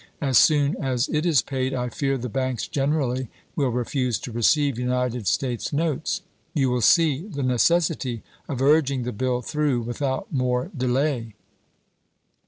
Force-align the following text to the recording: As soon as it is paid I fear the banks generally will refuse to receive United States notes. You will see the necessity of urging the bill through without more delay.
As 0.19 0.39
soon 0.39 0.75
as 0.77 1.07
it 1.09 1.27
is 1.27 1.43
paid 1.43 1.75
I 1.75 1.89
fear 1.89 2.17
the 2.17 2.27
banks 2.27 2.67
generally 2.67 3.29
will 3.55 3.69
refuse 3.69 4.17
to 4.21 4.31
receive 4.31 4.79
United 4.79 5.27
States 5.27 5.71
notes. 5.71 6.23
You 6.55 6.71
will 6.71 6.81
see 6.81 7.27
the 7.27 7.43
necessity 7.43 8.23
of 8.49 8.63
urging 8.63 9.03
the 9.03 9.11
bill 9.11 9.43
through 9.43 9.81
without 9.83 10.33
more 10.33 10.71
delay. 10.75 11.35